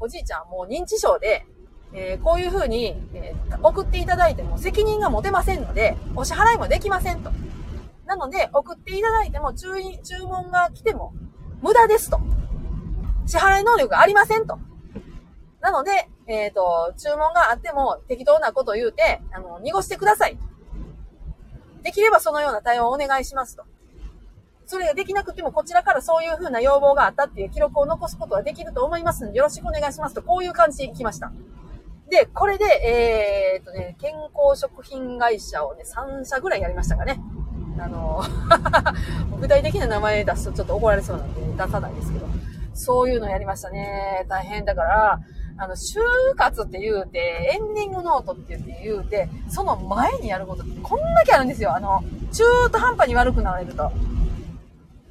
[0.01, 1.47] おじいちゃんも認知症で、
[1.93, 7.31] えー、こういう風に、えー、送っていただいても責任が持てませんので、お支払いもできませんと。
[8.07, 11.13] なので、送っていただいても注意、注文が来ても
[11.63, 12.21] 無駄ですと。
[13.27, 14.59] 支払い能力がありませんと。
[15.61, 20.39] なので、えっ、ー、と、注文があっても適当なことを言うて、あの、濁してください。
[21.83, 23.65] できればそのような対応をお願いしますと。
[24.67, 31.33] それができなくても、こちらからそういう風な要望があったっていう記録を残すことはできると思いますので、よろしくお願いしますと、こういう感じで行きました。
[32.11, 37.21] で、これで、えー、っとね、健康食品会社をね、3社ぐらいやりましたかね。
[37.79, 38.23] あの、
[39.41, 42.27] 具体的な名前出すとちょっと怒られそうなんで出さないですけど、
[42.75, 44.25] そういうのやりましたね。
[44.29, 45.21] 大変だから、
[45.59, 46.01] あの、就
[46.37, 47.19] 活って言うて、
[47.55, 51.75] エンディングノートって言って言うて、その前にやることってこんだけあるんですよ。
[51.75, 52.03] あの、
[52.33, 53.91] 中途半端に悪くなれると。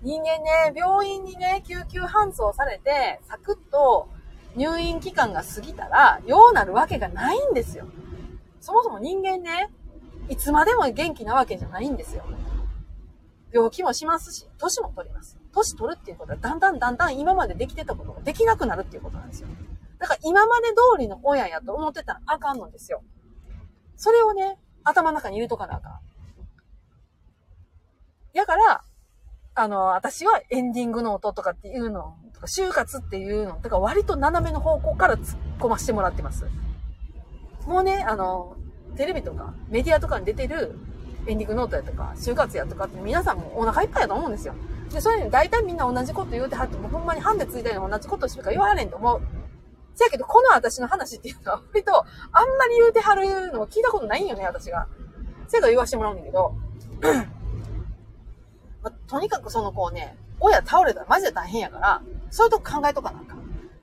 [0.05, 4.07] 人間ね、病院にね、救急搬送されて、サクッと
[4.55, 7.87] 入院期間が過ぎたら、ようなるわけがないんですよ。
[8.61, 9.71] そもそも人間ね、
[10.29, 12.23] いつまでも元気なわけじゃないんですよ。
[13.51, 15.39] 病気もしますし、年も取ります。
[15.51, 19.47] 年取るっていうことは、だんだんだんだん今までできてたことができなくなるっていうことなんですよ。
[19.97, 23.01] だから今まで通りの親やと思ってたらあかんのですよ。
[23.97, 25.99] それをね、頭の中に入れとかなあかん。
[28.33, 28.83] やから、
[29.55, 36.45] あの、私はエンディングノートとかっていうの、とか就活っていうの、とか割と斜めの方向から突っ込ませてもらってます。
[37.65, 38.57] もうね、あの、
[38.97, 40.77] テレビとかメディアとかに出てる
[41.27, 44.53] エンディングノートやとか、就活やとかって皆さんもお腹いっぱいやと思うんですよ。
[44.91, 49.21] で、それに大体みんな同じこと言うてはってもほんまにハンデついたような同じことしか言わはれんと思う。
[49.95, 54.87] せやけど、この私の話っていうのは割とあんまり言うてはるのを聞いたことないんよね、私が。
[55.47, 56.53] せやから言わしてもらうんだけど、
[58.85, 63.35] まとにかくその子をね、親倒れたらマジで大変やから、そういうとこ考えとかなあか。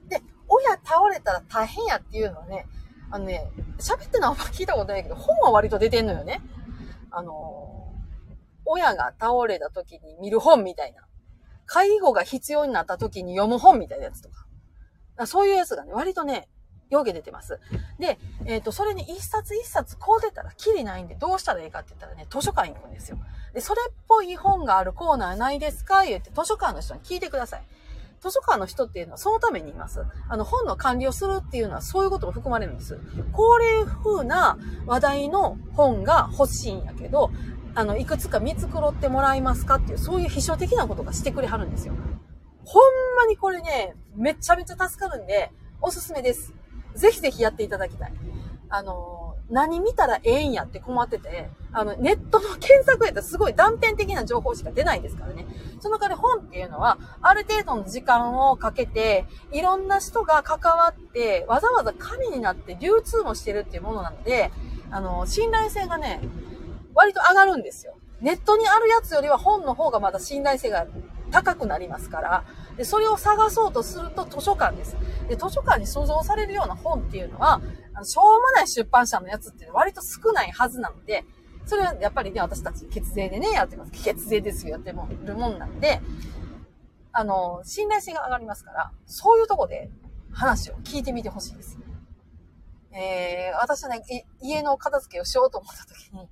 [0.08, 2.66] で、親倒れたら大変やっていうのはね、
[3.10, 6.40] あのね、喋ってのはあんま聞いたことないけど、本は割と出てんのよね。
[7.10, 7.92] あの
[8.64, 11.02] 親が倒れた時に見る本みたいな。
[11.66, 14.46] 介護が必要になった時に読む本みたいなやつとか。
[15.16, 16.48] あそういうやつがね、割とね、
[16.92, 17.58] よげ出てます。
[17.98, 23.18] で、えっ、と、それに一冊一冊こう出たらきりないんで、どうしたらいいかって言ったらね、図書館行くんですよ。
[23.54, 26.04] で、それっぽい本があるコーナーないですか？
[26.04, 27.62] 言って図書館の人に聞いてください。
[28.20, 30.04] 図書館の人っていうのはそのためにいます。
[30.28, 33.00] あの、本の管理をするっていうのはそういうことも含まれるんです。
[33.32, 37.30] こういう風な話題の本が欲しいんやけど、
[37.74, 41.94] あの、いくつか見繕ってもらいますかっていう、そういう秘書的なことがしてくれはるんですよ。
[42.64, 42.82] ほん
[43.16, 45.50] まにこれね、めちゃめちゃ助かるんで、
[45.80, 46.52] おすすめです。
[46.94, 48.12] ぜひぜひやっていただきたい。
[48.68, 55.46] あの、何見たらええんやって困ってて、あの、ネットの検索やったらすごい断片的な情報しか出ないですからね。
[55.80, 64.50] その代わり本っていうのは、ある程度の時間をかけて、いろんな人が関わって、わざわざ紙になって流通もしてるっていうものなので、
[64.90, 66.20] あの、信頼性がね、
[66.94, 67.94] 割と上がるんですよ。
[68.22, 70.86] ネットにあるやつよりは本の方がまだ信頼性が
[71.32, 72.44] 高くなりますから、
[72.76, 74.96] で、それを探そうとすると図書館です。
[75.28, 77.60] で、図書館に所蔵されるような本っていうのは、
[77.94, 81.24] あのしょうもない出版社のやつって割と少ないはずなので、
[81.64, 83.92] それはやっぱりね、私たち血税でね、やってます。
[83.92, 86.00] 血税ですよ、やってもるもんなんで、
[87.12, 89.90] あの、信頼性が上がりますから、そういうとこで
[90.32, 91.78] 話を聞いてみてほしいです。
[92.94, 94.02] えー、私はね、
[94.40, 96.28] 家の片付けをしようと思った時に、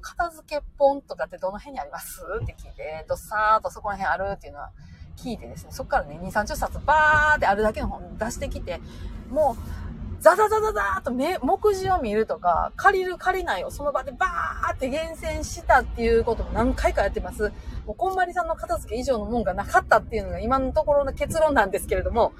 [0.00, 2.22] 片付け本とかってどの辺にあります？
[2.42, 4.70] って聞いて、どっさーっとそこら辺あるっていうのは
[5.16, 8.80] 聞いてですね、そこからね、2、30冊バーってあるだけの本出してきて、
[9.28, 9.88] もう、
[10.20, 17.52] ザザザザザーっと目、目次を見るとか、借りる借りないをその場でバーって厳選したっていうことも何回かやってます。
[17.86, 22.32] もう、こんまりさんの片付け以上のもんがなかったっていうのが今のところの結論なんですけれども、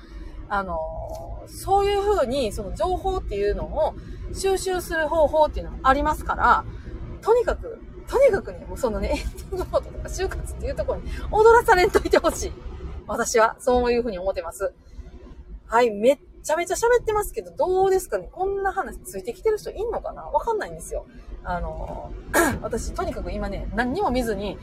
[0.48, 0.78] あの、
[1.46, 3.94] そういうふうに、その情報っていうのを
[4.34, 6.64] 収集する方法っていうのもありますから、
[7.22, 12.52] とにかく、とにかくね、もうそのね、エンディングノートとか就活っていうところに踊らされんといてほしい。
[13.06, 14.72] 私は、そういうふうに思ってます。
[15.66, 18.28] はい、めっちゃめちゃ喋ってますけど、どうですかね？
[18.32, 20.22] こんな話ついてきてる人いんのかな？
[20.22, 21.06] わかんないんですよ。
[21.44, 22.12] あの、
[22.62, 24.58] 私、とにかく今ね、何にも見ずに、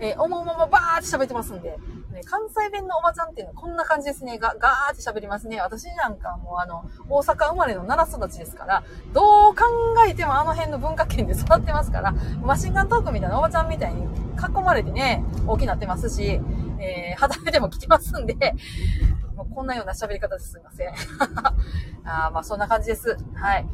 [0.00, 1.76] えー、思うままバーって喋ってますんで、
[2.14, 4.38] ね、関西弁のおばちゃんっていうのはこんな感じですね。
[4.38, 5.60] が、ガーって喋りますね。
[5.60, 9.64] 私なんかもうあの、大阪生まれの奈良育ちですから、どう考
[10.08, 16.40] えてもあの辺の文化圏で育ってますから、マシンガントークみたいなおばちゃんみたいに囲まれてね、大きなってますし、
[16.80, 18.34] えー、肌目でも来てますんで、
[19.36, 20.88] もうこんなような喋り方ですいません。
[22.06, 23.16] あまあそんな感じです。
[23.34, 23.66] はい。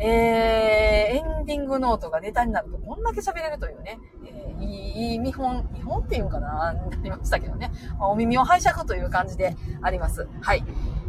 [0.00, 7.72] えー、エンディングノートがネタになるとこんだけ喋れるというね、えー、いい見本、見本っていうんかな、なりましたけどね。
[7.98, 10.28] まあお耳を拝借という感じであります。
[10.40, 10.64] はい。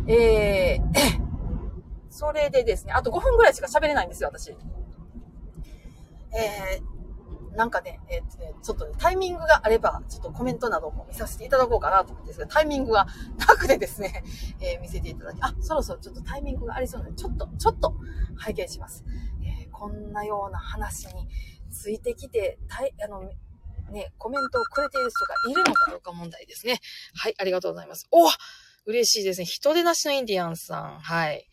[0.07, 0.81] えー、
[2.09, 4.55] それでですね、あと5分ぐらいしか喋れないんですよ、私。
[6.31, 6.98] えー、
[7.55, 14.23] なんかね、えーっとね、ちょっと、ね、タイミングがあれば、ちょっとコメントなども見させていただこうかなと思うんですけど、タイミングがなくてですね、
[14.61, 17.95] えー見せていただき、あ、そろそろちょっとタイミングがありそうなので、ちょっと、ちょっと
[18.37, 19.03] 拝見します。
[19.43, 21.29] えーこんなような話に
[21.71, 23.23] ついてきて、たい、あの、
[23.91, 26.79] ね、コメントをくれている人がいるのかどうか問題ですね。
[27.15, 28.07] はい、ありがとうございます。
[28.11, 28.29] お
[28.85, 29.45] 嬉しいですね。
[29.45, 30.99] 人手なしのインディアンさん。
[30.99, 31.47] はい。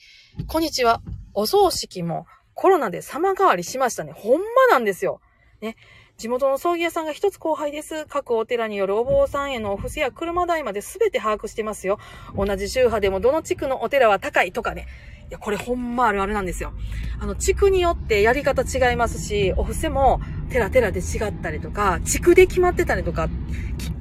[0.47, 1.03] こんにちは。
[1.35, 4.13] お葬式もコロナで様変わりしましたね。
[4.13, 5.21] ほんまなんですよ。
[5.61, 5.77] ね。
[6.17, 8.07] 地元の葬儀屋さんが一つ後輩です。
[8.07, 11.99] 各お寺によるお坊さんへのお布施や車代まで全て把握してますよ。
[12.37, 14.87] 同じ宗派でもどの地区のお寺は高いとかね。
[15.29, 16.73] いや、これほんまあるあるなんですよ。
[17.19, 20.21] あの、地区によってやり方違いますし、お布施も
[20.51, 23.29] 寺寺で違ったりとか、地区で決まってたりとか、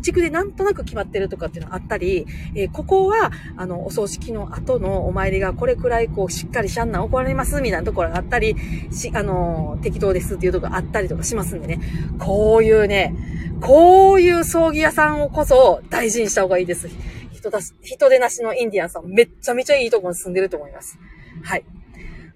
[0.03, 8.55] 地区でなんとなく決まってるとかっていうのあったり、えーここは、あの、お葬式の後のお参りがこれくらいこう、しっかりシャンナン怒られますみたいなところがあったり、
[8.91, 11.80] し、あの、適当ですっていうところがあったりとかしますんでね。
[12.19, 13.15] こういうね、
[13.61, 16.88] こういう葬儀屋さんをこそ大事にした方がいいです。
[17.32, 20.99] 人だし、人手なしのインディアンさん、めっちゃめちゃいいところに住んでると思います。
[21.43, 21.65] はい。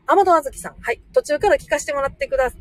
[0.08, 0.76] アマトアズキさん。
[0.82, 1.02] はい。
[1.14, 2.52] 途中から聞かせてもらってくだ、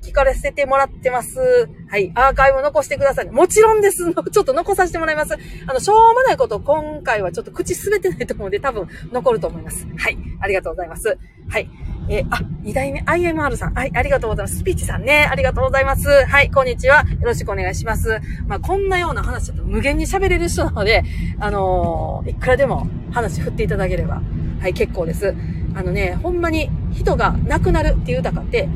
[0.00, 1.68] 聞かせてもらってます。
[1.88, 2.12] はい。
[2.14, 3.30] アーカイブ残してください。
[3.30, 4.12] もちろんです。
[4.30, 5.34] ちょっと残させてもらいます。
[5.66, 9.86] あの、しょうもないこと、今回はちょっと口滑ってないと思うので、多分残ると思います。
[9.96, 10.18] はい。
[10.40, 11.18] ありがとうございます。
[11.48, 11.68] はい。
[12.08, 13.74] えーあ、二代目 IMR さん。
[13.74, 13.90] はい。
[13.94, 14.58] ありがとうございます。
[14.58, 15.26] スピーチさんね。
[15.30, 16.08] ありがとうございます。
[16.26, 16.50] はい。
[16.50, 17.00] こんにちは。
[17.00, 18.20] よろしくお願いします。
[18.46, 21.02] まあ、こんなような話だと無限に喋れる人なので、
[21.40, 24.22] あのーいくらでも話振っていただければ、
[24.60, 25.34] はい、結構です。
[25.74, 28.68] あのね、ほんまに人が亡くなるっていう歌って、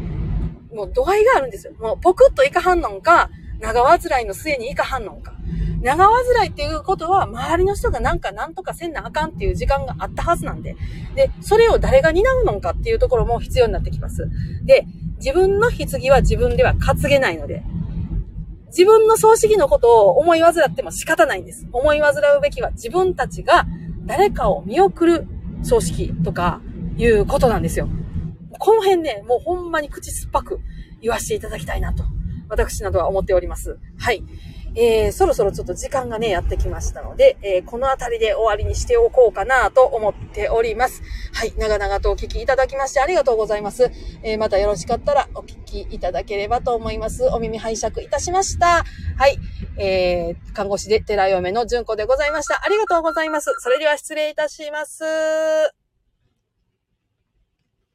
[0.74, 1.72] もう度合いがあるんですよ。
[1.78, 3.30] もうポクッといかはんのんか、
[3.60, 5.34] 長患いの末にいかはんのんか。
[5.80, 10.76] 長患いっていうことは、周りの人がなんかなんとかせんなあかんっていう時間があったはずなんで。
[11.14, 14.28] で、それを誰が担うのかっていうところも必要になってきます。
[14.64, 14.86] で、
[15.18, 17.62] 自分の棺は自分では担げないので、
[18.68, 21.66] 自分の葬式のことを思い煩っても仕方ないんです。
[21.72, 23.66] 思い煩うべきは自分たちが
[24.04, 25.26] 誰かを見送る
[25.62, 26.60] 葬式とか
[26.98, 27.88] いうことなんですよ。
[28.58, 30.60] この辺ね、もうほんまに口酸っぱく
[31.00, 32.04] 言わせていただきたいなと、
[32.48, 33.78] 私などは思っております。
[33.98, 34.24] はい。
[34.74, 41.02] えー、そろそろちょっと時間がね、やってきましたので、えー、このあたりで終わりにしておこうかなと思っております。
[41.32, 41.54] はい。
[41.56, 43.90] 長々とお聞きいただきましてありがとうございます。
[44.22, 47.26] えー、またよろしかったらお聞きいただければと思います。
[47.26, 48.84] お耳拝借いたしました。
[49.16, 49.38] はい。
[49.78, 52.62] えー、看護師で寺嫁の純子でございました。
[52.64, 53.52] ありがとうございます。
[53.58, 55.77] それでは失礼いたします。